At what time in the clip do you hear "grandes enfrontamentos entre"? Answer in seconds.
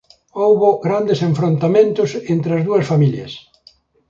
0.85-2.51